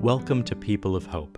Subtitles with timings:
[0.00, 1.36] Welcome to People of Hope,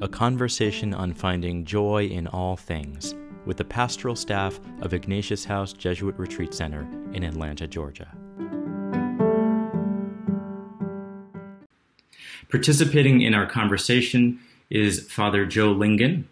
[0.00, 3.16] a conversation on finding joy in all things
[3.46, 8.06] with the pastoral staff of Ignatius House Jesuit Retreat Center in Atlanta, Georgia.
[12.48, 14.38] Participating in our conversation
[14.70, 16.28] is Father Joe Lingen,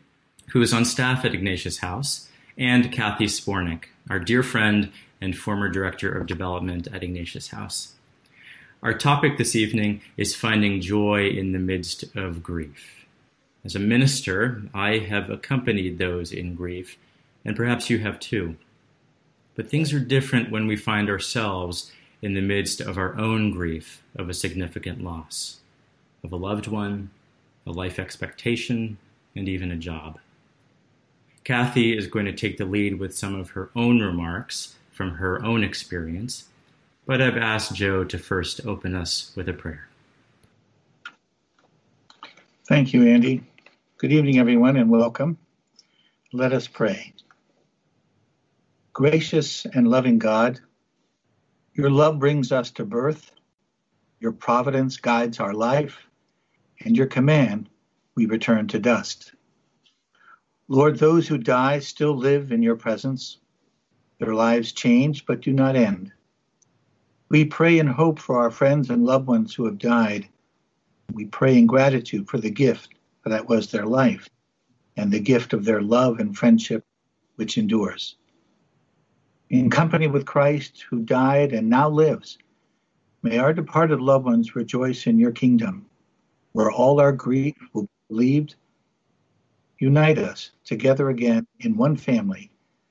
[0.51, 5.69] who is on staff at Ignatius House, and Kathy Spornick, our dear friend and former
[5.69, 7.94] Director of Development at Ignatius House.
[8.85, 13.07] Our topic this evening is finding joy in the midst of grief.
[13.65, 16.99] As a minister, I have accompanied those in grief,
[17.47, 18.57] and perhaps you have too.
[19.55, 24.03] But things are different when we find ourselves in the midst of our own grief
[24.17, 25.61] of a significant loss,
[26.23, 27.09] of a loved one,
[27.67, 28.99] a life expectation,
[29.35, 30.19] and even a job.
[31.43, 35.43] Kathy is going to take the lead with some of her own remarks from her
[35.43, 36.51] own experience,
[37.07, 39.89] but I've asked Joe to first open us with a prayer.
[42.67, 43.43] Thank you, Andy.
[43.99, 45.37] Good evening, everyone, and welcome.
[46.33, 47.13] Let us pray.
[48.95, 50.61] Gracious and loving God,
[51.75, 53.33] your love brings us to birth,
[54.21, 56.07] your providence guides our life,
[56.85, 57.69] and your command
[58.15, 59.33] we return to dust.
[60.69, 63.39] Lord, those who die still live in your presence.
[64.19, 66.13] Their lives change but do not end.
[67.31, 70.29] We pray and hope for our friends and loved ones who have died.
[71.13, 72.91] We pray in gratitude for the gift
[73.25, 74.29] that was their life
[74.97, 76.85] and the gift of their love and friendship
[77.37, 78.17] which endures.
[79.51, 82.39] In company with Christ, who died and now lives,
[83.23, 85.87] may our departed loved ones rejoice in your kingdom,
[86.53, 88.55] where all our grief will be relieved.
[89.79, 92.51] Unite us together again in one family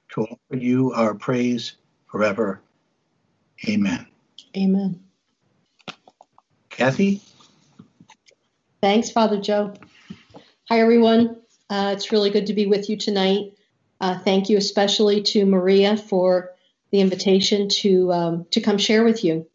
[0.09, 2.61] to offer you our praise forever.
[3.67, 4.05] Amen.
[4.55, 5.03] Amen.
[6.69, 7.21] Kathy?
[8.81, 9.73] Thanks, Father Joe.
[10.69, 11.37] Hi, everyone.
[11.69, 13.53] Uh, it's really good to be with you tonight.
[13.99, 16.51] Uh, thank you especially to Maria for
[16.91, 19.47] the invitation to um, to come share with you.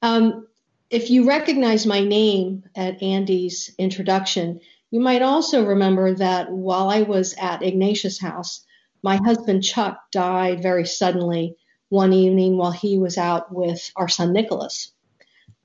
[0.00, 0.46] Um,
[0.88, 7.02] if you recognize my name at Andy's introduction, you might also remember that while I
[7.02, 8.64] was at Ignatius House,
[9.02, 11.56] my husband Chuck died very suddenly
[11.90, 14.92] one evening while he was out with our son Nicholas.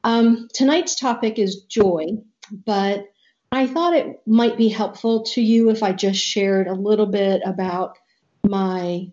[0.03, 2.18] Um, tonight's topic is joy,
[2.52, 3.06] but
[3.52, 7.41] I thought it might be helpful to you if I just shared a little bit
[7.46, 7.97] about
[8.44, 9.08] my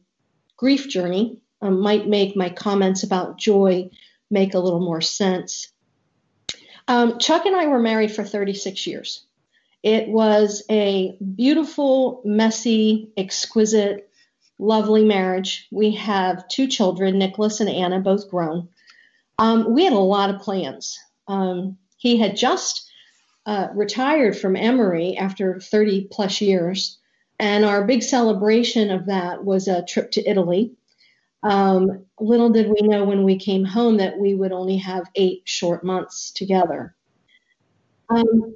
[0.57, 1.39] grief journey.
[1.61, 3.89] Um, might make my comments about joy
[4.33, 5.69] make a little more sense.
[6.89, 9.25] Um, Chuck and I were married for 36 years.
[9.83, 14.09] It was a beautiful, messy, exquisite,
[14.63, 15.67] lovely marriage.
[15.71, 18.69] We have two children, Nicholas and Anna, both grown.
[19.39, 20.99] Um, we had a lot of plans.
[21.27, 22.89] Um, he had just
[23.45, 26.99] uh, retired from Emory after 30 plus years,
[27.41, 30.73] and our big celebration of that was a trip to Italy.
[31.43, 35.43] Um, little did we know when we came home that we would only have eight
[35.45, 36.95] short months together.
[38.09, 38.55] Um,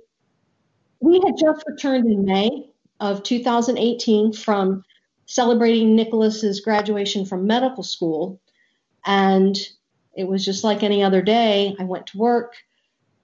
[1.00, 4.84] we had just returned in May of 2018 from
[5.26, 8.40] celebrating Nicholas's graduation from medical school.
[9.04, 9.56] And
[10.16, 11.76] it was just like any other day.
[11.78, 12.54] I went to work.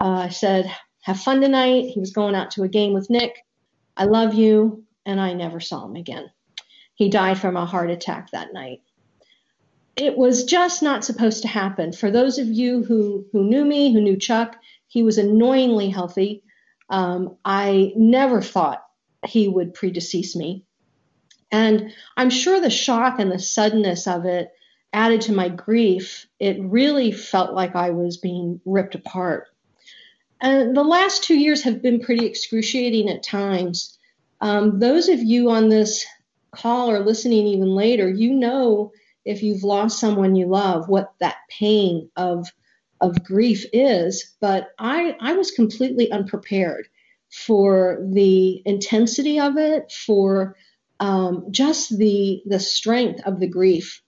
[0.01, 0.71] Uh, I said,
[1.03, 1.87] Have fun tonight.
[1.87, 3.37] He was going out to a game with Nick.
[3.97, 4.85] I love you.
[5.07, 6.31] And I never saw him again.
[6.95, 8.83] He died from a heart attack that night.
[9.97, 11.93] It was just not supposed to happen.
[11.93, 16.45] For those of you who, who knew me, who knew Chuck, he was annoyingly healthy.
[16.89, 18.85] Um, I never thought
[19.27, 20.65] he would predecease me.
[21.53, 24.51] And I'm sure the shock and the suddenness of it
[24.93, 26.27] added to my grief.
[26.41, 29.49] It really felt like I was being ripped apart.
[30.41, 33.97] And the last two years have been pretty excruciating at times.
[34.41, 36.05] Um, those of you on this
[36.51, 38.91] call or listening even later, you know
[39.25, 42.49] if you've lost someone you love, what that pain of
[43.01, 44.35] of grief is.
[44.41, 46.89] But I I was completely unprepared
[47.31, 50.57] for the intensity of it, for
[51.03, 54.01] um, just the the strength of the grief.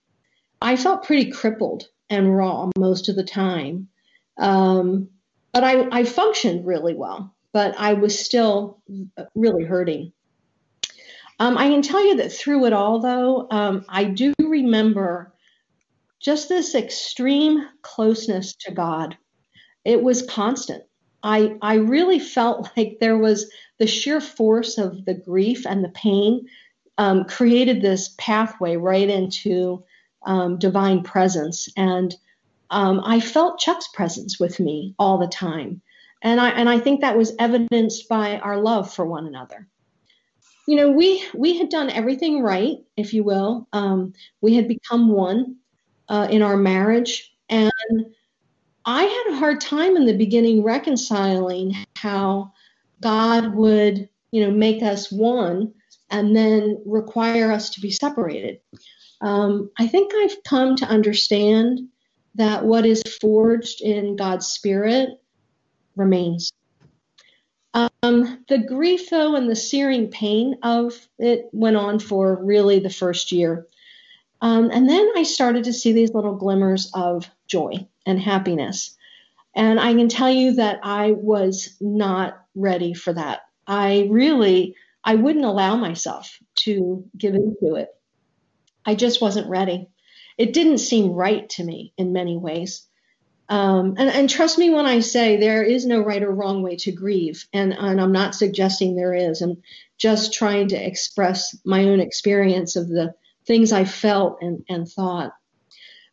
[0.61, 3.89] I felt pretty crippled and raw most of the time,
[4.37, 5.09] um,
[5.51, 7.35] but I, I functioned really well.
[7.51, 8.81] But I was still
[9.35, 10.13] really hurting.
[11.37, 15.33] Um, I can tell you that through it all, though, um, I do remember
[16.21, 19.17] just this extreme closeness to God.
[19.83, 20.83] It was constant.
[21.21, 25.89] I, I really felt like there was the sheer force of the grief and the
[25.89, 26.47] pain
[26.97, 29.83] um, created this pathway right into
[30.25, 31.69] um, divine presence.
[31.77, 32.15] And
[32.69, 35.81] um, I felt Chuck's presence with me all the time.
[36.21, 39.67] And I, and I think that was evidenced by our love for one another.
[40.67, 43.67] You know, we, we had done everything right, if you will.
[43.71, 45.57] Um, we had become one
[46.09, 47.31] uh, in our marriage.
[47.49, 47.71] And
[48.85, 52.53] I had a hard time in the beginning reconciling how
[53.01, 55.73] God would, you know, make us one
[56.15, 58.61] and then require us to be separated.
[59.19, 61.89] Um, I think I've come to understand
[62.35, 65.21] that what is forged in God's Spirit
[65.97, 66.53] remains.
[67.73, 72.89] Um, the grief, though, and the searing pain of it went on for really the
[72.89, 73.67] first year.
[74.41, 78.95] Um, and then I started to see these little glimmers of joy and happiness.
[79.53, 83.41] And I can tell you that I was not ready for that.
[83.67, 87.89] I really, I wouldn't allow myself to give into it.
[88.85, 89.87] I just wasn't ready.
[90.37, 92.87] It didn't seem right to me in many ways.
[93.47, 96.77] Um, and, and, trust me when I say there is no right or wrong way
[96.77, 97.45] to grieve.
[97.53, 99.43] And, and I'm not suggesting there is.
[99.43, 99.61] I'm
[99.99, 103.13] just trying to express my own experience of the
[103.45, 105.31] things I felt and, and thought.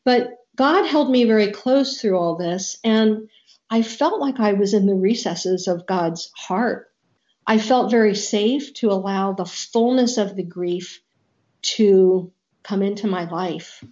[0.04, 2.78] But God held me very close through all this.
[2.84, 3.30] And
[3.70, 6.91] I felt like I was in the recesses of God's heart.
[7.46, 11.00] I felt very safe to allow the fullness of the grief
[11.62, 13.84] to come into my life.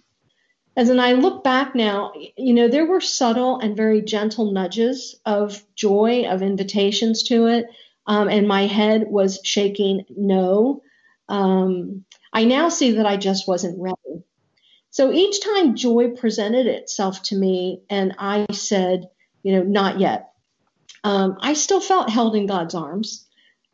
[0.77, 5.19] As and I look back now, you know, there were subtle and very gentle nudges
[5.25, 7.65] of joy, of invitations to it.
[8.07, 10.81] Um, and my head was shaking no.
[11.27, 14.23] Um, I now see that I just wasn't ready.
[14.91, 19.09] So each time joy presented itself to me and I said,
[19.43, 20.31] you know, not yet,
[21.03, 23.27] um, I still felt held in God's arms.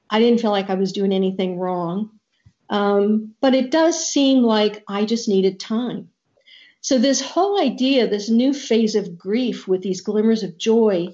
[0.09, 2.11] I didn't feel like I was doing anything wrong.
[2.69, 6.09] Um, but it does seem like I just needed time.
[6.81, 11.07] So, this whole idea, this new phase of grief with these glimmers of joy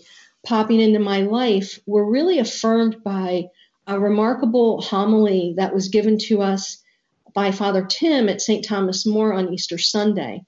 [0.46, 3.46] popping into my life, were really affirmed by
[3.88, 6.84] a remarkable homily that was given to us
[7.34, 8.64] by Father Tim at St.
[8.64, 10.46] Thomas More on Easter Sunday.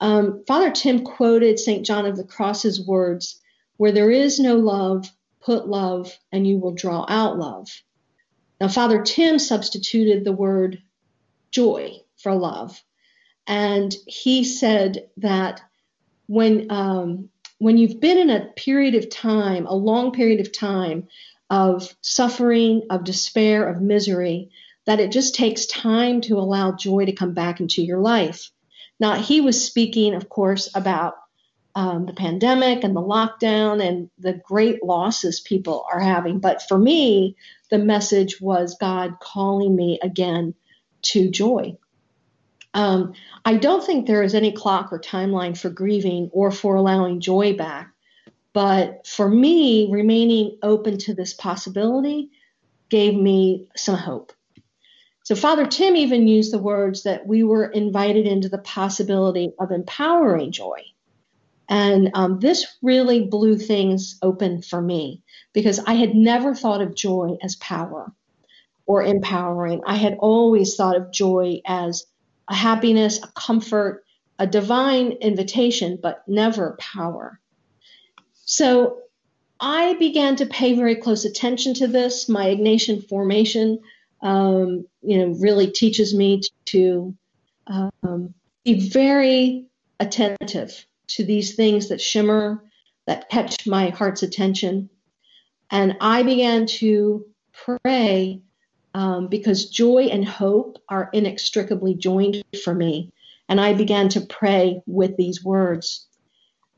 [0.00, 1.84] Um, Father Tim quoted St.
[1.84, 3.40] John of the Cross's words
[3.76, 5.10] Where there is no love,
[5.40, 7.68] put love, and you will draw out love.
[8.60, 10.82] Now, Father Tim substituted the word
[11.50, 12.82] joy for love.
[13.46, 15.62] And he said that
[16.26, 21.08] when, um, when you've been in a period of time, a long period of time
[21.48, 24.50] of suffering, of despair, of misery,
[24.86, 28.50] that it just takes time to allow joy to come back into your life.
[29.00, 31.14] Now, he was speaking, of course, about
[31.80, 36.38] um, the pandemic and the lockdown and the great losses people are having.
[36.38, 37.36] But for me,
[37.70, 40.54] the message was God calling me again
[41.12, 41.78] to joy.
[42.74, 43.14] Um,
[43.46, 47.56] I don't think there is any clock or timeline for grieving or for allowing joy
[47.56, 47.90] back.
[48.52, 52.28] But for me, remaining open to this possibility
[52.90, 54.34] gave me some hope.
[55.22, 59.70] So Father Tim even used the words that we were invited into the possibility of
[59.70, 60.82] empowering joy.
[61.70, 65.22] And um, this really blew things open for me
[65.52, 68.12] because I had never thought of joy as power
[68.86, 69.80] or empowering.
[69.86, 72.06] I had always thought of joy as
[72.48, 74.04] a happiness, a comfort,
[74.36, 77.38] a divine invitation, but never power.
[78.44, 79.02] So
[79.60, 82.28] I began to pay very close attention to this.
[82.28, 83.78] My Ignatian formation,
[84.22, 87.14] um, you know, really teaches me to
[87.68, 88.34] um,
[88.64, 89.66] be very
[90.00, 92.62] attentive to these things that shimmer,
[93.06, 94.90] that catch my heart's attention.
[95.70, 98.42] And I began to pray
[98.94, 103.12] um, because joy and hope are inextricably joined for me.
[103.48, 106.06] And I began to pray with these words.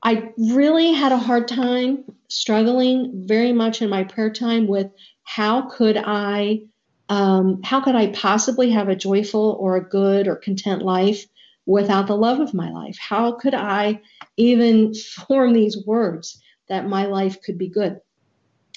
[0.02, 4.88] I really had a hard time struggling very much in my prayer time with
[5.22, 6.62] how could I
[7.08, 11.26] um, how could I possibly have a joyful or a good or content life
[11.66, 12.99] without the love of my life?
[12.99, 14.00] How could I
[14.37, 18.00] even form these words that my life could be good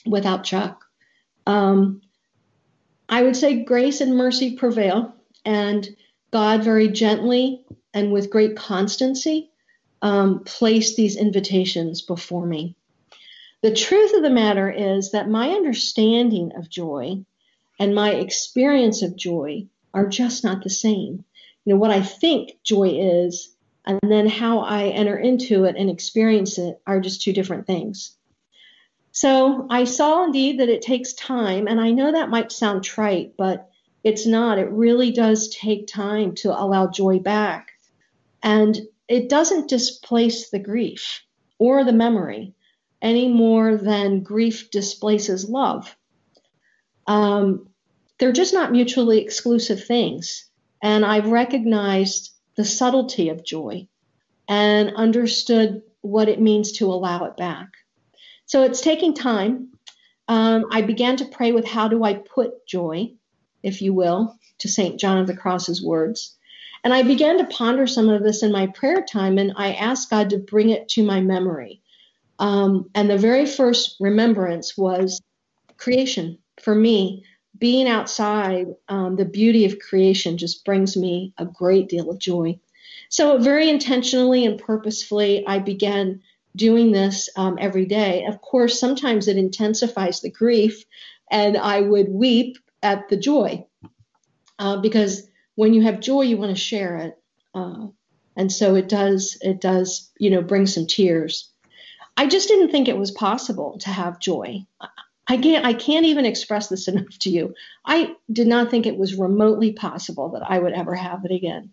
[0.05, 0.83] without Chuck?
[1.47, 2.01] Um,
[3.07, 5.13] I would say grace and mercy prevail,
[5.43, 5.87] and
[6.31, 7.63] God very gently
[7.93, 9.51] and with great constancy
[10.01, 12.75] um, placed these invitations before me.
[13.61, 17.23] The truth of the matter is that my understanding of joy
[17.79, 21.23] and my experience of joy are just not the same
[21.65, 23.55] you know what I think joy is
[23.85, 28.15] and then how I enter into it and experience it are just two different things.
[29.11, 33.35] So I saw indeed that it takes time, and I know that might sound trite,
[33.37, 33.69] but
[34.03, 34.59] it's not.
[34.59, 37.71] It really does take time to allow joy back.
[38.43, 41.23] And it doesn't displace the grief
[41.57, 42.53] or the memory.
[43.01, 45.95] any more than grief displaces love.
[47.07, 47.69] Um,
[48.17, 50.49] they're just not mutually exclusive things.
[50.85, 53.87] And I've recognized the subtlety of joy
[54.47, 57.69] and understood what it means to allow it back.
[58.45, 59.69] So it's taking time.
[60.27, 63.13] Um, I began to pray with how do I put joy,
[63.63, 64.99] if you will, to St.
[64.99, 66.37] John of the Cross's words.
[66.83, 70.11] And I began to ponder some of this in my prayer time, and I asked
[70.11, 71.81] God to bring it to my memory.
[72.37, 75.19] Um, and the very first remembrance was
[75.77, 77.23] creation for me.
[77.57, 82.59] Being outside, um, the beauty of creation just brings me a great deal of joy.
[83.09, 86.21] So, very intentionally and purposefully, I began
[86.55, 88.25] doing this um, every day.
[88.25, 90.83] Of course, sometimes it intensifies the grief,
[91.31, 93.65] and I would weep at the joy
[94.59, 97.17] uh, because when you have joy, you want to share it,
[97.53, 97.87] uh,
[98.35, 99.37] and so it does.
[99.41, 101.49] It does, you know, bring some tears.
[102.17, 104.65] I just didn't think it was possible to have joy.
[105.27, 107.53] I can't I can't even express this enough to you.
[107.85, 111.71] I did not think it was remotely possible that I would ever have it again.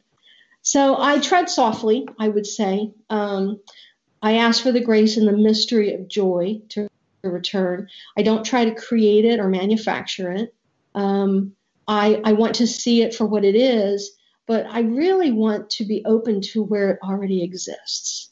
[0.62, 2.92] So I tread softly, I would say.
[3.10, 3.60] Um,
[4.22, 6.88] I ask for the grace and the mystery of joy to
[7.24, 7.88] return.
[8.16, 10.54] I don't try to create it or manufacture it.
[10.94, 11.56] Um,
[11.88, 14.16] I, I want to see it for what it is,
[14.46, 18.30] but I really want to be open to where it already exists.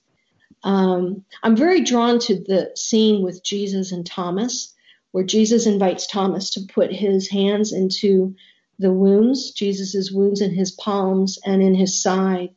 [0.62, 4.74] Um, I'm very drawn to the scene with Jesus and Thomas,
[5.12, 8.34] where Jesus invites Thomas to put his hands into
[8.78, 12.50] the wounds, Jesus' wounds in his palms and in his side.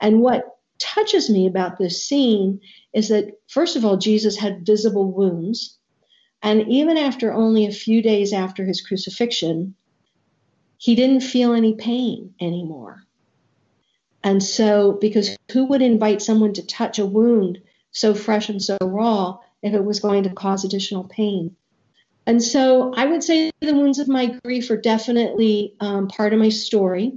[0.00, 2.60] And what touches me about this scene
[2.92, 5.78] is that, first of all, Jesus had visible wounds.
[6.42, 9.74] And even after only a few days after his crucifixion,
[10.78, 13.02] he didn't feel any pain anymore.
[14.22, 17.58] And so, because who would invite someone to touch a wound
[17.90, 21.56] so fresh and so raw if it was going to cause additional pain?
[22.26, 26.40] And so I would say the wounds of my grief are definitely um, part of
[26.40, 27.12] my story.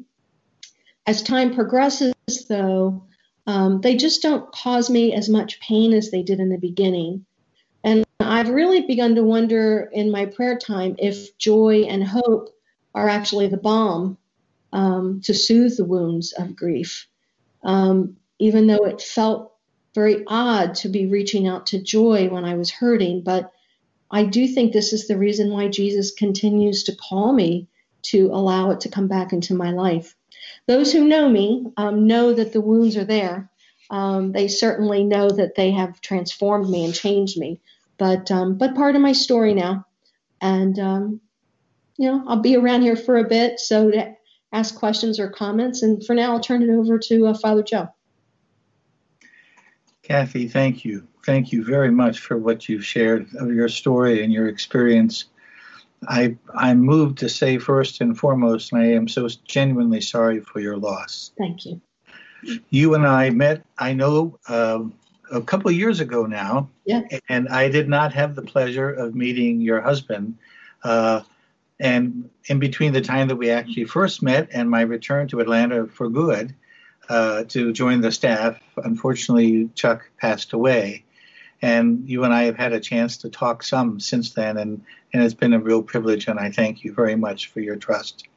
[1.07, 2.13] As time progresses,
[2.47, 3.03] though,
[3.47, 7.25] um, they just don't cause me as much pain as they did in the beginning.
[7.83, 12.55] And I've really begun to wonder in my prayer time if joy and hope
[12.93, 14.17] are actually the balm
[14.71, 17.07] um, to soothe the wounds of grief.
[17.63, 19.53] Um, even though it felt
[19.95, 23.51] very odd to be reaching out to joy when I was hurting, but
[24.11, 27.67] I do think this is the reason why Jesus continues to call me
[28.01, 30.15] to allow it to come back into my life.
[30.67, 33.49] Those who know me um, know that the wounds are there.
[33.89, 37.59] Um, they certainly know that they have transformed me and changed me,
[37.97, 39.85] but um, but part of my story now.
[40.41, 41.21] And um,
[41.97, 44.15] you know, I'll be around here for a bit, so to
[44.53, 45.81] ask questions or comments.
[45.81, 47.89] And for now, I'll turn it over to uh, Father Joe.
[50.03, 54.31] Kathy, thank you thank you very much for what you've shared of your story and
[54.31, 55.25] your experience.
[56.07, 60.59] I, I'm moved to say first and foremost, and I am so genuinely sorry for
[60.59, 61.31] your loss.
[61.37, 61.81] Thank you.
[62.69, 64.79] You and I met, I know, uh,
[65.31, 66.69] a couple of years ago now.
[66.85, 67.01] Yeah.
[67.27, 70.37] And I did not have the pleasure of meeting your husband.
[70.83, 71.21] Uh,
[71.79, 75.87] and in between the time that we actually first met and my return to Atlanta
[75.87, 76.55] for good
[77.09, 81.03] uh, to join the staff, unfortunately, Chuck passed away.
[81.61, 84.81] And you and I have had a chance to talk some since then, and,
[85.13, 88.27] and it's been a real privilege, and I thank you very much for your trust.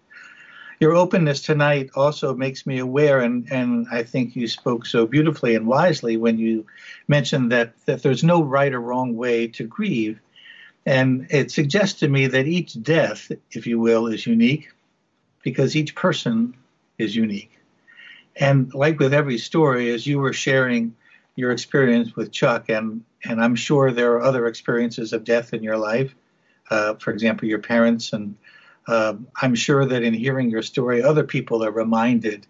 [0.81, 5.55] Your openness tonight also makes me aware, and, and I think you spoke so beautifully
[5.55, 6.67] and wisely when you
[7.07, 10.19] mentioned that, that there's no right or wrong way to grieve.
[10.85, 14.73] And it suggests to me that each death, if you will, is unique
[15.45, 16.55] because each person
[16.99, 17.57] is unique.
[18.35, 20.97] And like with every story, as you were sharing
[21.37, 25.63] your experience with Chuck, and and I'm sure there are other experiences of death in
[25.63, 26.15] your life.
[26.71, 28.37] Uh, for example, your parents, and
[28.87, 32.47] uh, I'm sure that in hearing your story, other people are reminded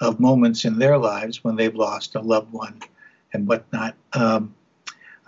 [0.00, 2.80] of moments in their lives when they've lost a loved one
[3.32, 3.94] and whatnot.
[4.12, 4.54] Um,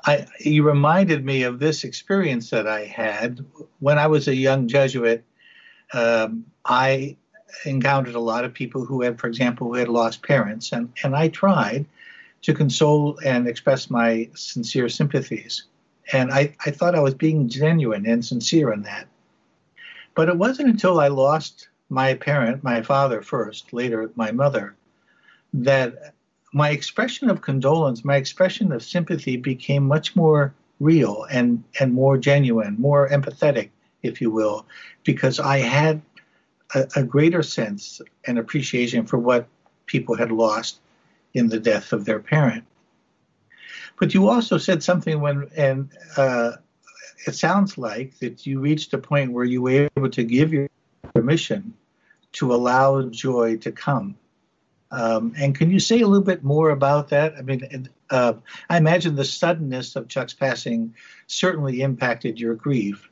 [0.04, 3.44] I, you reminded me of this experience that I had
[3.80, 5.24] when I was a young Jesuit.
[5.92, 7.16] Um, I
[7.64, 11.16] encountered a lot of people who had, for example, who had lost parents, and, and
[11.16, 11.86] I tried
[12.46, 15.64] to console and express my sincere sympathies.
[16.12, 19.08] And I, I thought I was being genuine and sincere in that.
[20.14, 24.76] But it wasn't until I lost my parent, my father first, later my mother,
[25.54, 26.14] that
[26.52, 32.16] my expression of condolence, my expression of sympathy became much more real and, and more
[32.16, 33.70] genuine, more empathetic,
[34.04, 34.66] if you will,
[35.02, 36.00] because I had
[36.76, 39.48] a, a greater sense and appreciation for what
[39.86, 40.78] people had lost
[41.34, 42.64] in the death of their parent.
[43.98, 46.52] But you also said something when, and uh,
[47.26, 50.68] it sounds like that you reached a point where you were able to give your
[51.14, 51.74] permission
[52.32, 54.16] to allow joy to come.
[54.90, 57.34] Um, and can you say a little bit more about that?
[57.36, 58.34] I mean, uh,
[58.70, 60.94] I imagine the suddenness of Chuck's passing
[61.26, 63.10] certainly impacted your grief,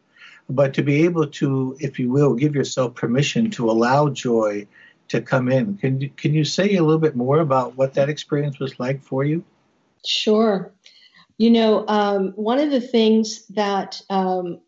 [0.48, 4.66] but to be able to, if you will, give yourself permission to allow joy
[5.08, 5.76] to come in.
[5.76, 9.02] Can you, can you say a little bit more about what that experience was like
[9.02, 9.44] for you?
[10.06, 10.72] Sure.
[11.38, 14.60] You know, um, one of the things that um,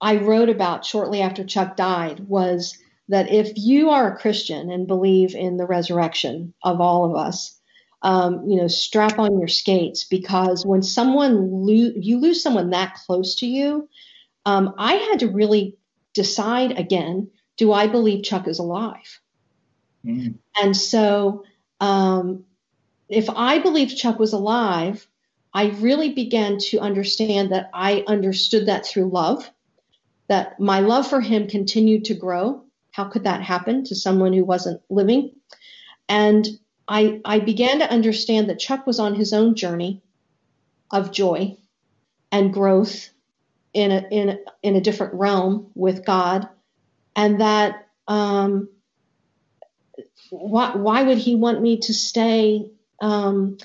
[0.00, 4.86] I wrote about shortly after Chuck died was that if you are a Christian and
[4.86, 7.58] believe in the resurrection of all of us,
[8.02, 12.94] um, you know, strap on your skates because when someone lo- you lose someone that
[13.06, 13.88] close to you,
[14.44, 15.76] um, I had to really
[16.14, 19.20] decide again: Do I believe Chuck is alive?
[20.04, 20.38] Mm.
[20.60, 21.44] And so,
[21.80, 22.44] um,
[23.08, 25.06] if I believed Chuck was alive,
[25.52, 29.50] I really began to understand that I understood that through love,
[30.28, 32.64] that my love for him continued to grow.
[32.90, 35.32] How could that happen to someone who wasn't living?
[36.08, 36.46] And
[36.88, 40.02] I, I began to understand that Chuck was on his own journey
[40.90, 41.56] of joy
[42.30, 43.10] and growth
[43.74, 46.48] in a, in a, in a different realm with God,
[47.14, 48.68] and that um,
[50.30, 52.70] why, why would he want me to stay
[53.00, 53.58] um,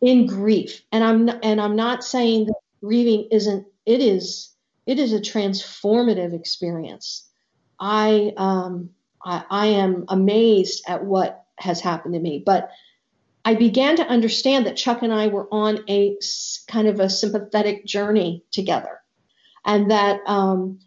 [0.00, 0.82] in grief?
[0.92, 3.66] And I'm and I'm not saying that grieving isn't.
[3.86, 4.50] It is.
[4.86, 7.28] It is a transformative experience.
[7.80, 8.90] I um,
[9.24, 12.70] I, I am amazed at what has happened to me, but
[13.44, 16.16] I began to understand that Chuck and I were on a
[16.68, 19.00] kind of a sympathetic journey together,
[19.64, 20.80] and that um,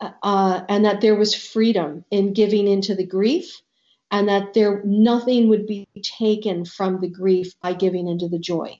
[0.00, 3.62] uh, and that there was freedom in giving into the grief
[4.10, 8.78] and that there nothing would be taken from the grief by giving into the joy.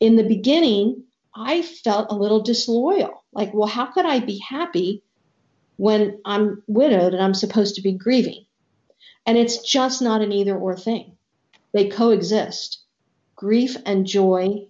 [0.00, 3.24] In the beginning, I felt a little disloyal.
[3.32, 5.02] Like, well, how could I be happy
[5.76, 8.44] when I'm widowed and I'm supposed to be grieving?
[9.26, 11.16] And it's just not an either or thing.
[11.72, 12.82] They coexist.
[13.36, 14.66] Grief and joy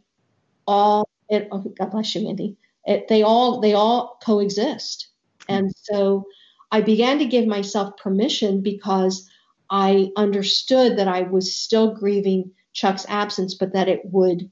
[0.67, 2.57] all it, oh, God bless you, Andy.
[2.85, 5.09] It, they all they all coexist.
[5.49, 6.25] And so
[6.71, 9.29] I began to give myself permission because
[9.71, 14.51] I understood that I was still grieving Chuck's absence, but that it would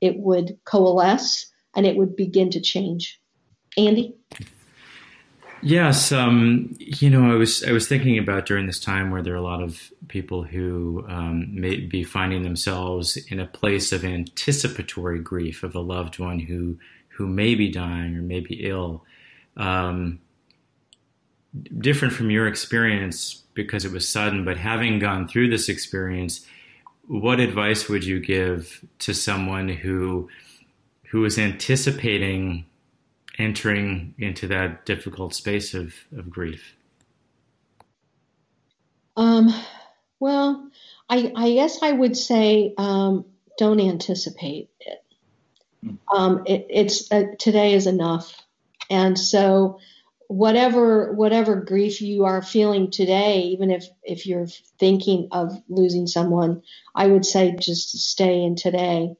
[0.00, 3.20] it would coalesce and it would begin to change.
[3.76, 4.14] Andy?
[5.62, 9.32] Yes, um, you know, I was I was thinking about during this time where there
[9.32, 14.04] are a lot of people who um, may be finding themselves in a place of
[14.04, 16.76] anticipatory grief of a loved one who
[17.08, 19.04] who may be dying or may be ill.
[19.56, 20.20] Um,
[21.78, 26.46] different from your experience, because it was sudden, but having gone through this experience,
[27.06, 30.28] what advice would you give to someone who
[31.10, 32.66] who is anticipating
[33.38, 36.74] entering into that difficult space of, of grief?
[39.16, 39.54] Um,
[40.18, 40.70] well,
[41.08, 43.24] I, I guess I would say um,
[43.58, 45.04] don't anticipate it.
[45.82, 45.94] Hmm.
[46.12, 48.42] Um, it it's uh, today is enough,
[48.90, 49.78] and so
[50.28, 54.46] whatever whatever grief you are feeling today, even if if you're
[54.78, 56.62] thinking of losing someone,
[56.94, 59.14] I would say just stay in today.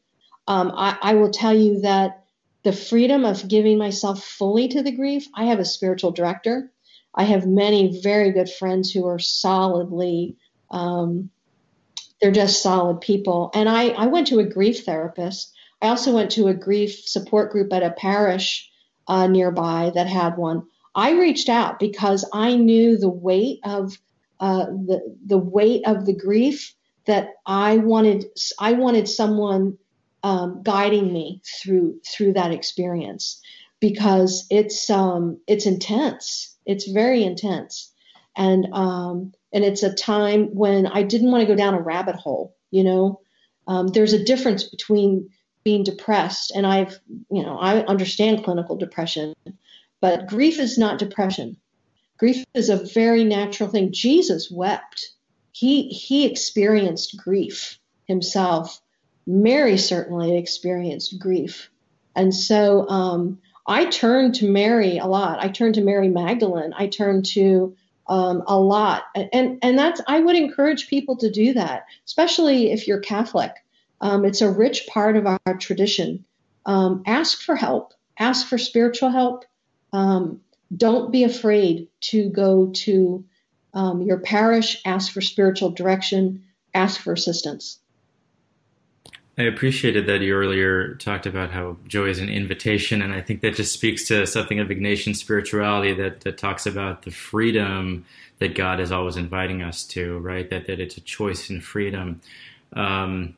[0.47, 2.25] Um, I, I will tell you that
[2.65, 5.27] the freedom of giving myself fully to the grief.
[5.35, 6.73] I have a spiritual director.
[7.15, 10.37] I have many very good friends who are solidly.
[10.71, 11.31] Um,
[12.21, 13.51] they're just solid people.
[13.55, 15.53] And I, I went to a grief therapist.
[15.81, 18.71] I also went to a grief support group at a parish
[19.07, 20.65] uh, nearby that had one.
[20.95, 23.99] I reached out because I knew the weight of
[24.41, 26.75] uh, the the weight of the grief
[27.07, 28.27] that I wanted.
[28.59, 29.79] I wanted someone
[30.23, 33.41] um, guiding me through through that experience
[33.81, 36.57] because it's um, it's intense.
[36.67, 37.93] It's very intense,
[38.37, 42.17] and um, and it's a time when I didn't want to go down a rabbit
[42.17, 42.57] hole.
[42.71, 43.21] You know,
[43.67, 45.29] um, there's a difference between
[45.65, 46.99] being depressed, and I've
[47.31, 49.35] you know I understand clinical depression
[50.01, 51.57] but grief is not depression.
[52.19, 53.93] Grief is a very natural thing.
[53.93, 55.11] Jesus wept.
[55.53, 58.81] He he experienced grief himself.
[59.27, 61.71] Mary certainly experienced grief.
[62.15, 65.43] And so um, I turned to Mary a lot.
[65.43, 66.75] I turned to Mary Magdalene.
[66.77, 67.75] I turned to
[68.07, 69.05] um, a lot.
[69.15, 73.53] And, and that's, I would encourage people to do that, especially if you're Catholic.
[74.01, 76.25] Um, it's a rich part of our tradition.
[76.67, 79.45] Um, ask for help, ask for spiritual help,
[79.95, 80.41] um,
[80.77, 83.25] don't be afraid to go to
[83.73, 87.79] um, your parish, ask for spiritual direction, ask for assistance.
[89.39, 93.41] I appreciated that you earlier talked about how joy is an invitation, and I think
[93.41, 98.05] that just speaks to something of Ignatian spirituality that, that talks about the freedom
[98.39, 100.49] that God is always inviting us to, right?
[100.51, 102.21] That that it's a choice in freedom.
[102.73, 103.37] Um,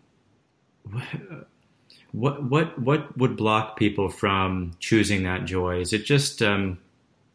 [2.16, 5.80] what what what would block people from choosing that joy?
[5.80, 6.78] Is it just um,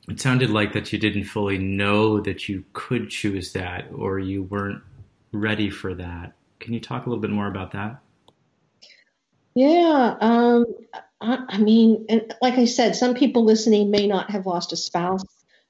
[0.09, 4.41] it sounded like that you didn't fully know that you could choose that, or you
[4.41, 4.81] weren't
[5.31, 6.33] ready for that?
[6.59, 7.99] Can you talk a little bit more about that?
[9.53, 10.65] Yeah, um,
[11.21, 12.07] I, I mean,
[12.41, 15.23] like I said, some people listening may not have lost a spouse.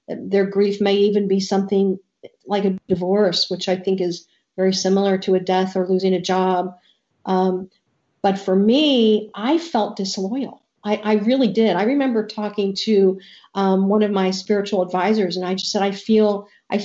[0.08, 2.00] Their grief may even be something
[2.46, 6.22] like a divorce, which I think is very similar to a death or losing a
[6.22, 6.78] job.
[7.26, 7.70] Um,
[8.22, 10.62] but for me, I felt disloyal.
[10.84, 11.76] I, I really did.
[11.76, 13.20] I remember talking to
[13.54, 16.80] um, one of my spiritual advisors, and I just said, I feel, I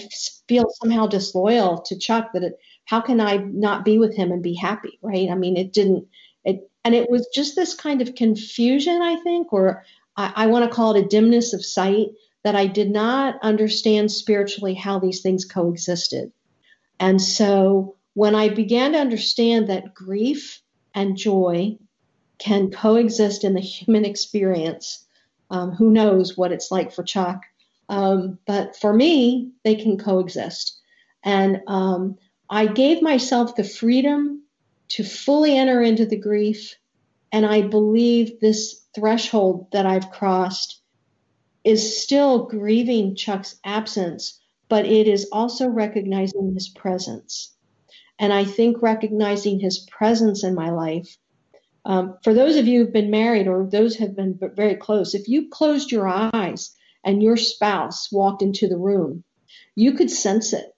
[0.49, 2.33] feel somehow disloyal to Chuck.
[2.35, 5.31] That it, how can I not be with him and be happy, right?
[5.31, 6.07] I mean, it didn't.
[6.45, 9.85] It and it was just this kind of confusion, I think, or
[10.17, 12.09] I, I want to call it a dimness of sight
[12.45, 16.33] that I did not understand spiritually how these things coexisted.
[17.01, 20.63] And so when I began to understand that grief
[20.97, 21.79] and joy
[22.39, 25.05] can coexist in the human experience,
[25.51, 27.43] um, who knows what it's like for Chuck,
[27.89, 30.81] um, but for me, they can coexist.
[31.23, 32.19] And um,
[32.51, 34.43] I gave myself the freedom
[34.89, 36.77] to fully enter into the grief.
[37.33, 40.81] And I believe this threshold that I've crossed
[41.65, 47.56] is still grieving Chuck's absence, but it is also recognizing his presence.
[48.19, 51.17] And I think recognizing his presence in my life,
[51.85, 55.15] um, for those of you who've been married or those who have been very close,
[55.15, 56.75] if you closed your eyes
[57.05, 59.23] and your spouse walked into the room,
[59.75, 60.75] you could sense it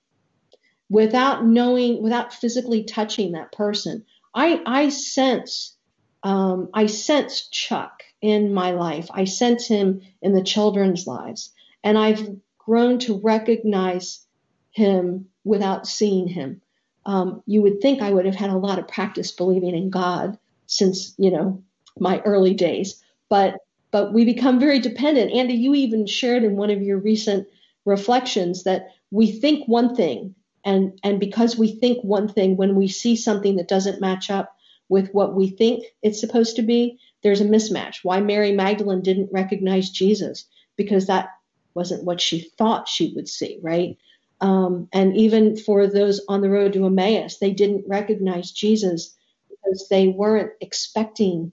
[0.90, 4.04] without knowing, without physically touching that person.
[4.34, 5.76] I, I sense,
[6.22, 9.08] um, I sense Chuck in my life.
[9.10, 11.52] I sense him in the children's lives.
[11.84, 14.26] And I've grown to recognize
[14.72, 16.60] him without seeing him.
[17.08, 20.38] Um, you would think I would have had a lot of practice believing in God
[20.66, 21.60] since, you know,
[21.98, 23.02] my early days.
[23.28, 23.56] But
[23.90, 25.32] but we become very dependent.
[25.32, 27.48] Andy, you even shared in one of your recent
[27.86, 32.88] reflections that we think one thing and and because we think one thing when we
[32.88, 34.56] see something that doesn't match up
[34.88, 39.32] with what we think it's supposed to be there's a mismatch why mary magdalene didn't
[39.32, 40.44] recognize jesus
[40.76, 41.30] because that
[41.74, 43.96] wasn't what she thought she would see right
[44.40, 49.16] um, and even for those on the road to emmaus they didn't recognize jesus
[49.48, 51.52] because they weren't expecting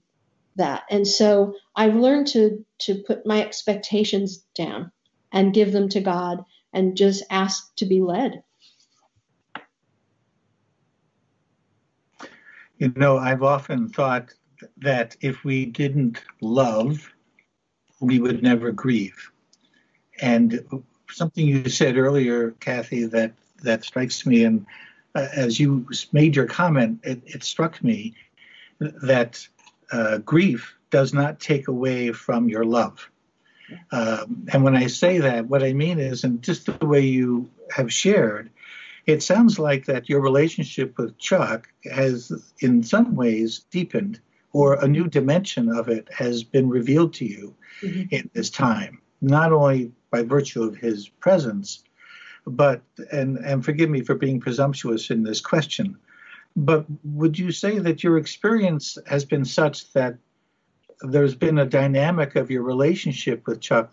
[0.56, 4.90] that and so i've learned to to put my expectations down
[5.32, 8.42] and give them to god and just ask to be led
[12.78, 14.34] You know, I've often thought
[14.78, 17.10] that if we didn't love,
[18.00, 19.30] we would never grieve.
[20.20, 20.60] And
[21.10, 24.66] something you said earlier, Kathy, that that strikes me, and
[25.14, 28.14] uh, as you made your comment, it, it struck me
[28.78, 29.46] that
[29.90, 33.10] uh, grief does not take away from your love.
[33.90, 37.50] Um, and when I say that, what I mean is, and just the way you
[37.74, 38.50] have shared,
[39.06, 44.20] it sounds like that your relationship with Chuck has, in some ways, deepened,
[44.52, 48.02] or a new dimension of it has been revealed to you mm-hmm.
[48.10, 51.84] in this time, not only by virtue of his presence,
[52.46, 52.80] but,
[53.12, 55.98] and, and forgive me for being presumptuous in this question,
[56.56, 60.16] but would you say that your experience has been such that
[61.02, 63.92] there's been a dynamic of your relationship with Chuck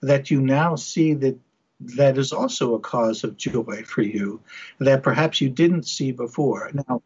[0.00, 1.38] that you now see that
[1.80, 4.40] that is also a cause of joy for you
[4.78, 6.70] that perhaps you didn't see before.
[6.72, 7.02] Now,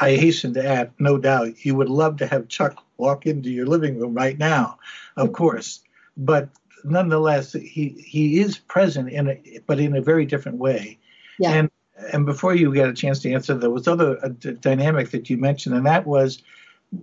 [0.00, 3.66] I hasten to add, no doubt, you would love to have Chuck walk into your
[3.66, 4.78] living room right now,
[5.16, 5.82] of course,
[6.16, 6.48] but
[6.84, 10.98] nonetheless, he he is present in a but in a very different way.
[11.38, 11.52] Yeah.
[11.52, 11.70] And
[12.12, 15.28] and before you get a chance to answer, there was other a d- dynamic that
[15.28, 16.42] you mentioned, and that was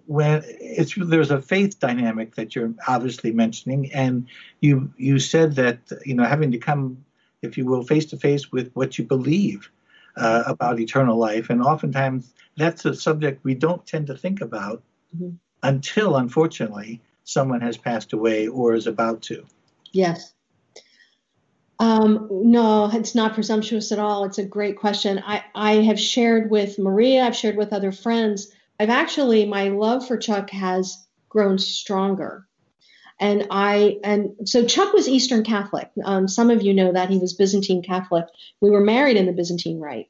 [0.07, 4.27] when it's there's a faith dynamic that you're obviously mentioning, and
[4.61, 7.03] you you said that you know having to come,
[7.41, 9.69] if you will, face to face with what you believe
[10.17, 14.81] uh, about eternal life, and oftentimes that's a subject we don't tend to think about
[15.15, 15.35] mm-hmm.
[15.61, 19.45] until, unfortunately, someone has passed away or is about to.
[19.95, 20.33] Yes.
[21.79, 24.25] Um, no, it's not presumptuous at all.
[24.25, 25.21] It's a great question.
[25.25, 30.05] I, I have shared with Maria, I've shared with other friends I've actually, my love
[30.05, 32.45] for Chuck has grown stronger.
[33.21, 35.89] And I, and so Chuck was Eastern Catholic.
[36.03, 38.25] Um, some of you know that he was Byzantine Catholic.
[38.59, 40.09] We were married in the Byzantine Rite.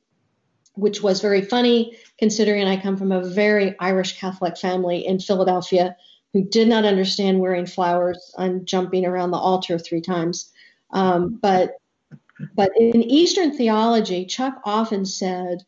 [0.76, 5.96] which was very funny considering I come from a very Irish Catholic family in Philadelphia
[6.36, 10.52] who did not understand wearing flowers and jumping around the altar three times.
[10.92, 11.78] Um, but
[12.54, 15.64] but in Eastern theology, Chuck often said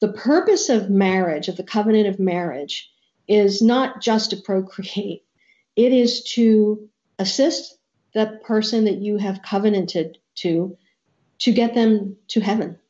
[0.00, 2.90] the purpose of marriage, of the covenant of marriage,
[3.28, 5.22] is not just to procreate.
[5.76, 6.88] It is to
[7.20, 7.78] assist
[8.12, 10.76] the person that you have covenanted to
[11.38, 12.80] to get them to heaven.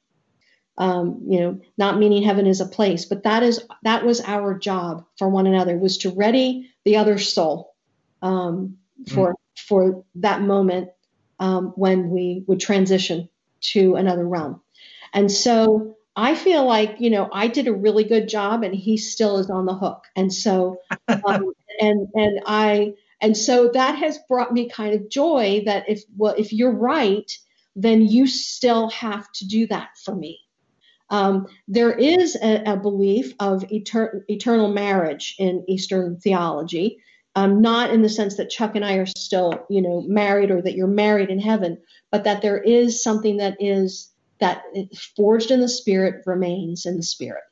[0.81, 4.59] Um, you know, not meaning heaven is a place, but that is that was our
[4.59, 7.75] job for one another was to ready the other soul
[8.23, 8.79] um,
[9.13, 9.35] for mm.
[9.59, 10.89] for that moment
[11.39, 13.29] um, when we would transition
[13.61, 14.63] to another realm.
[15.13, 18.97] And so I feel like you know I did a really good job, and he
[18.97, 20.05] still is on the hook.
[20.17, 25.63] And so um, and and I and so that has brought me kind of joy
[25.67, 27.31] that if well if you're right,
[27.77, 30.41] then you still have to do that for me.
[31.11, 36.99] Um, there is a, a belief of etern- eternal marriage in Eastern theology,
[37.35, 40.63] um, not in the sense that Chuck and I are still, you know, married or
[40.63, 41.79] that you're married in heaven,
[42.11, 44.63] but that there is something that is that
[45.17, 47.43] forged in the spirit remains in the spirit.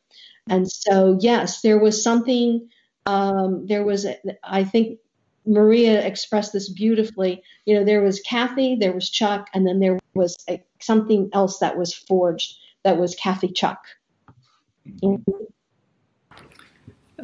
[0.49, 2.68] And so, yes, there was something.
[3.05, 4.99] Um, there was, a, I think,
[5.47, 7.42] Maria expressed this beautifully.
[7.66, 11.59] You know, there was Kathy, there was Chuck, and then there was a, something else
[11.59, 13.85] that was forged that was Kathy Chuck.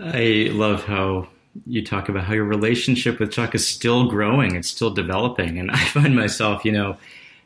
[0.01, 1.29] I love how
[1.67, 5.59] you talk about how your relationship with Chuck is still growing, it's still developing.
[5.59, 6.97] And I find myself, you know,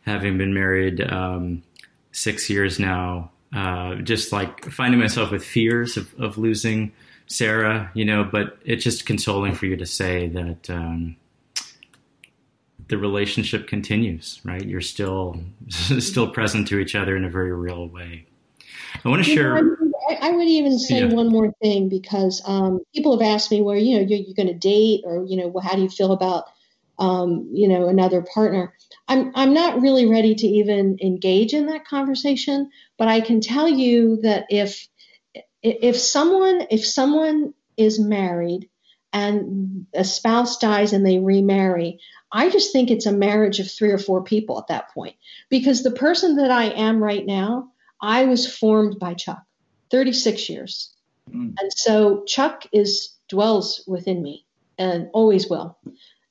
[0.02, 1.62] having been married um,
[2.12, 6.92] six years now, uh, just like finding myself with fears of, of, losing
[7.26, 11.16] Sarah, you know, but it's just consoling for you to say that um,
[12.88, 14.64] the relationship continues, right?
[14.64, 18.26] You're still still present to each other in a very real way.
[19.04, 19.62] I want to you share.
[19.62, 19.76] Know,
[20.10, 21.12] I, I, would even say yeah.
[21.12, 24.48] one more thing because um, people have asked me, where you know, you're, you're going
[24.48, 26.44] to date, or you know, well, how do you feel about,
[26.98, 28.72] um, you know, another partner?
[29.06, 33.68] I'm I'm not really ready to even engage in that conversation, but I can tell
[33.68, 34.88] you that if
[35.62, 38.68] if someone if someone is married
[39.12, 43.90] and a spouse dies and they remarry, I just think it's a marriage of three
[43.90, 45.16] or four people at that point.
[45.48, 49.42] Because the person that I am right now, I was formed by Chuck,
[49.90, 50.94] 36 years.
[51.30, 51.54] Mm.
[51.58, 54.46] And so Chuck is dwells within me
[54.78, 55.78] and always will.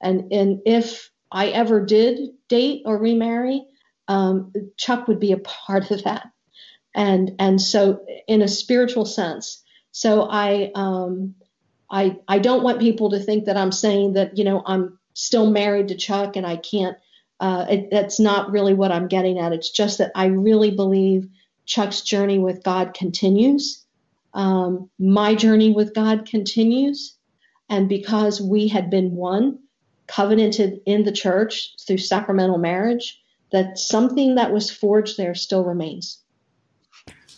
[0.02, 3.66] And and if I ever did date or remarry,
[4.08, 6.28] um, Chuck would be a part of that.
[6.96, 9.64] And and so in a spiritual sense.
[9.92, 11.36] So I um,
[11.90, 15.50] I I don't want people to think that I'm saying that you know I'm still
[15.50, 16.98] married to Chuck and I can't.
[17.40, 19.54] Uh, it, that's not really what I'm getting at.
[19.54, 21.28] It's just that I really believe
[21.66, 23.86] Chuck's journey with God continues.
[24.34, 27.16] Um, my journey with God continues.
[27.70, 29.60] And because we had been one,
[30.08, 33.22] covenanted in the church through sacramental marriage,
[33.52, 36.20] that something that was forged there still remains.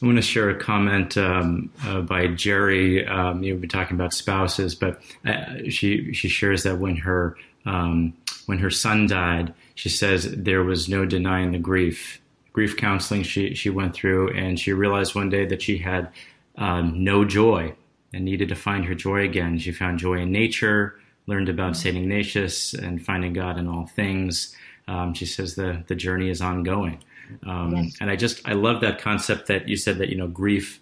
[0.01, 3.05] I want to share a comment um, uh, by Jerry.
[3.05, 7.35] Um, you've been talking about spouses, but uh, she she shares that when her
[7.65, 8.13] um,
[8.45, 12.21] when her son died, she says there was no denying the grief.
[12.53, 16.09] Grief counseling she she went through, and she realized one day that she had
[16.57, 17.75] um, no joy
[18.13, 19.59] and needed to find her joy again.
[19.59, 24.55] She found joy in nature, learned about Saint Ignatius and finding God in all things.
[24.87, 27.03] Um, she says the the journey is ongoing.
[27.45, 27.95] Um, yes.
[28.01, 30.79] And I just I love that concept that you said that you know grief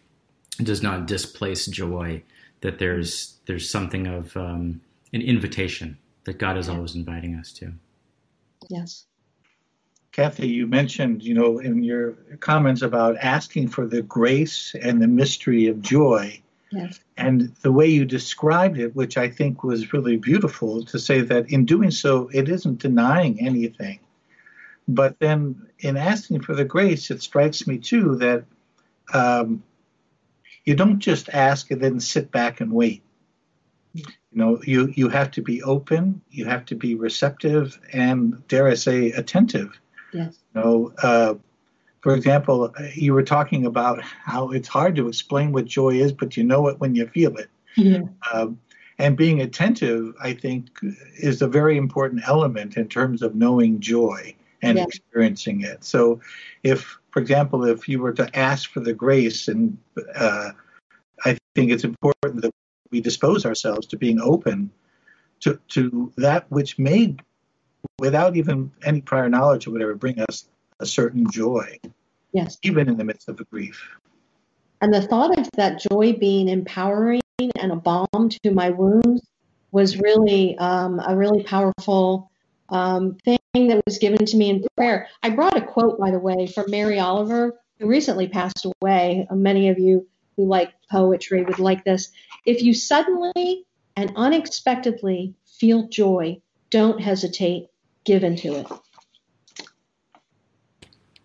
[0.61, 2.23] does not displace joy.
[2.61, 4.81] That there's there's something of um,
[5.13, 7.71] an invitation that God is always inviting us to.
[8.69, 9.05] Yes.
[10.11, 15.07] Kathy, you mentioned, you know, in your comments about asking for the grace and the
[15.07, 16.41] mystery of joy.
[16.71, 16.99] Yes.
[17.15, 21.51] And the way you described it, which I think was really beautiful, to say that
[21.51, 23.99] in doing so, it isn't denying anything.
[24.87, 28.45] But then in asking for the grace, it strikes me too that
[29.13, 29.63] um,
[30.63, 33.03] you don't just ask and then sit back and wait.
[33.93, 38.67] You know, you, you have to be open, you have to be receptive, and dare
[38.67, 39.79] I say, attentive.
[40.13, 40.37] Yes.
[40.53, 41.35] You know, uh,
[42.01, 46.37] for example, you were talking about how it's hard to explain what joy is, but
[46.37, 47.49] you know it when you feel it.
[47.75, 48.03] Yeah.
[48.31, 48.59] Um,
[48.99, 50.69] and being attentive, I think,
[51.17, 54.83] is a very important element in terms of knowing joy and yeah.
[54.83, 55.83] experiencing it.
[55.83, 56.19] So,
[56.63, 59.77] if, for example, if you were to ask for the grace, and
[60.15, 60.51] uh,
[61.25, 62.51] I think it's important that
[62.91, 64.71] we dispose ourselves to being open
[65.41, 67.15] to to that which may,
[67.99, 70.47] without even any prior knowledge or whatever, bring us
[70.79, 71.77] a certain joy.
[72.33, 72.57] Yes.
[72.63, 73.89] Even in the midst of a grief.
[74.81, 79.27] And the thought of that joy being empowering and a balm to my wounds
[79.71, 82.29] was really um, a really powerful
[82.69, 85.07] um, thing that was given to me in prayer.
[85.23, 89.27] I brought a quote, by the way, from Mary Oliver, who recently passed away.
[89.31, 92.11] Many of you who like poetry would like this.
[92.45, 97.67] If you suddenly and unexpectedly feel joy, don't hesitate,
[98.05, 98.67] give into it.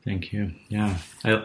[0.05, 0.53] Thank you.
[0.69, 0.99] Yeah.
[1.25, 1.45] I,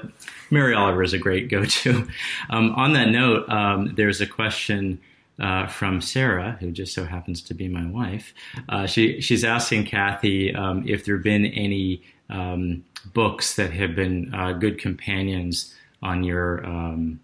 [0.50, 2.08] Mary Oliver is a great go to.
[2.50, 5.00] Um, on that note, um, there's a question
[5.40, 8.34] uh, from Sarah, who just so happens to be my wife.
[8.70, 13.96] Uh, she, she's asking Kathy um, if there have been any um, books that have
[13.96, 17.20] been uh, good companions on your um,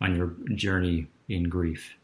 [0.00, 1.94] on your journey in grief.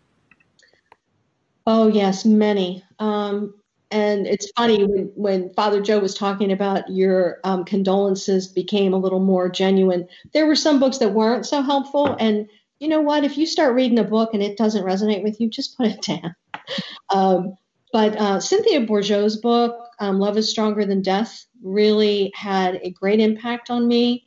[1.67, 2.85] Oh yes, many.
[2.99, 3.55] Um,
[3.91, 8.99] and it's funny when, when Father Joe was talking about your um, condolences became a
[8.99, 10.09] little more genuine.
[10.33, 13.25] There were some books that weren't so helpful, and you know what?
[13.25, 16.03] If you start reading a book and it doesn't resonate with you, just put it
[16.03, 16.35] down.
[17.11, 17.55] Um,
[17.93, 23.21] but uh, Cynthia Bourgeault's book, um, Love is Stronger Than Death, really had a great
[23.21, 24.27] impact on me.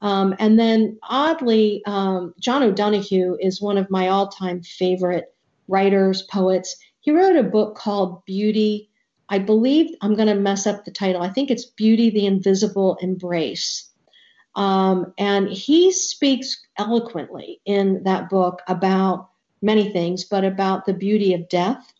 [0.00, 5.34] Um, and then, oddly, um, John O'Donohue is one of my all time favorite
[5.68, 6.76] writers, poets.
[7.00, 8.90] He wrote a book called Beauty.
[9.28, 11.22] I believe I'm going to mess up the title.
[11.22, 13.89] I think it's Beauty, the Invisible Embrace.
[14.54, 19.30] Um, and he speaks eloquently in that book about
[19.62, 21.92] many things, but about the beauty of death.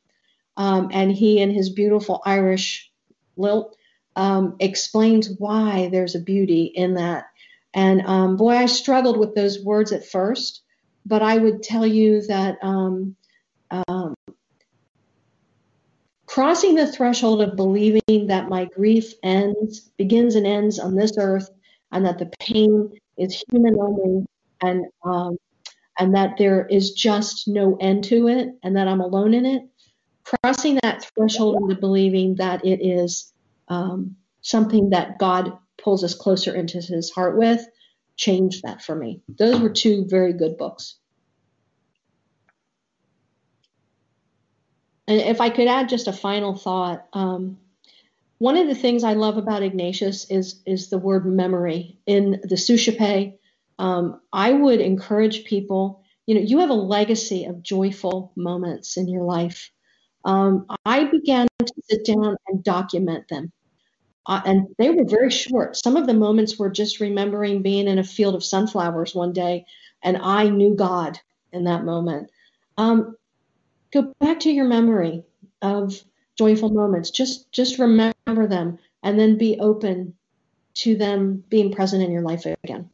[0.56, 2.90] Um, and he, in his beautiful Irish
[3.36, 3.76] lilt,
[4.16, 7.26] um, explains why there's a beauty in that.
[7.72, 10.62] And um, boy, I struggled with those words at first,
[11.06, 13.16] but I would tell you that um,
[13.70, 14.14] um,
[16.26, 21.50] crossing the threshold of believing that my grief ends, begins and ends on this earth,
[21.92, 24.26] and that the pain is human only,
[24.62, 25.36] and um,
[25.98, 29.62] and that there is just no end to it, and that I'm alone in it.
[30.24, 33.32] Crossing that threshold into believing that it is
[33.68, 37.66] um, something that God pulls us closer into His heart with
[38.16, 39.22] changed that for me.
[39.28, 40.96] Those were two very good books.
[45.08, 47.58] And if I could add just a final thought, um,
[48.40, 52.56] one of the things I love about Ignatius is is the word memory in the
[52.56, 53.38] Suscipe.
[53.78, 56.02] Um, I would encourage people.
[56.26, 59.70] You know, you have a legacy of joyful moments in your life.
[60.24, 63.52] Um, I began to sit down and document them.
[64.24, 65.76] Uh, and they were very short.
[65.76, 69.66] Some of the moments were just remembering being in a field of sunflowers one day,
[70.02, 71.18] and I knew God
[71.52, 72.30] in that moment.
[72.78, 73.16] Um,
[73.92, 75.24] go back to your memory
[75.60, 76.02] of
[76.38, 77.10] joyful moments.
[77.10, 78.14] Just just remember
[78.46, 80.14] them, and then be open
[80.74, 82.88] to them being present in your life again.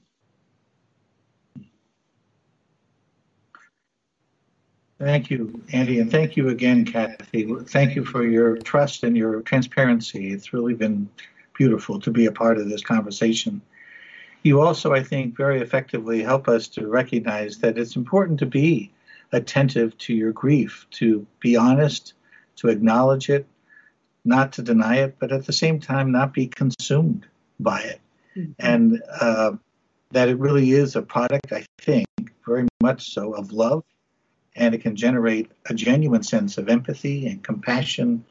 [4.98, 7.54] Thank you, Andy, and thank you again, Kathy.
[7.66, 10.32] Thank you for your trust and your transparency.
[10.32, 11.10] It's really been
[11.52, 13.60] beautiful to be a part of this conversation.
[14.42, 18.90] You also, I think, very effectively help us to recognize that it's important to be
[19.32, 22.14] attentive to your grief, to be honest,
[22.56, 23.46] to acknowledge it,
[24.26, 27.26] not to deny it, but at the same time, not be consumed
[27.58, 28.00] by it.
[28.36, 28.52] Mm-hmm.
[28.58, 29.52] And uh,
[30.10, 32.06] that it really is a product, I think,
[32.46, 33.84] very much so, of love
[34.56, 38.24] and it can generate a genuine sense of empathy and compassion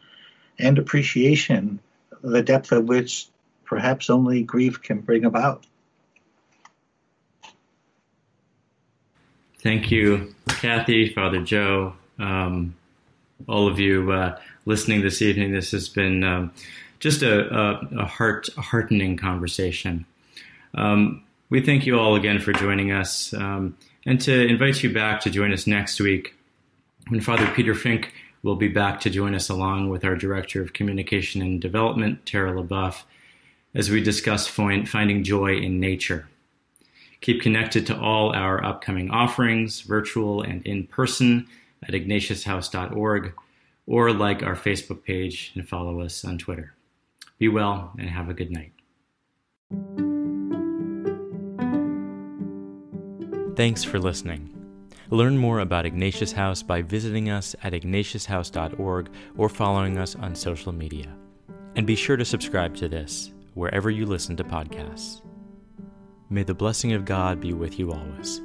[0.58, 1.80] and appreciation,
[2.22, 3.28] the depth of which
[3.64, 5.66] perhaps only grief can bring about.
[9.60, 12.76] Thank you, Kathy, Father Joe, um,
[13.48, 15.52] all of you uh, listening this evening.
[15.52, 16.52] This has been um,
[17.00, 20.06] just a, a, a, heart heartening conversation.
[20.74, 23.34] Um, we thank you all again for joining us.
[23.34, 26.36] Um, and to invite you back to join us next week
[27.10, 30.74] when Father Peter Fink will be back to join us along with our Director of
[30.74, 33.04] Communication and Development, Tara LaBeouf,
[33.74, 36.28] as we discuss finding joy in nature.
[37.22, 41.48] Keep connected to all our upcoming offerings, virtual and in person,
[41.88, 43.34] at ignatiushouse.org,
[43.88, 46.74] or like our Facebook page and follow us on Twitter.
[47.38, 48.72] Be well and have a good night.
[53.56, 54.52] Thanks for listening.
[55.12, 60.72] Learn more about Ignatius House by visiting us at ignatiushouse.org or following us on social
[60.72, 61.16] media.
[61.76, 65.22] And be sure to subscribe to this wherever you listen to podcasts.
[66.30, 68.42] May the blessing of God be with you always.